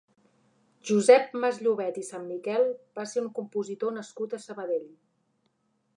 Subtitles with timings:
[0.89, 2.67] Josep Masllovet i Sanmiquel
[3.01, 4.93] va ser un compositor nascut a Sabadell.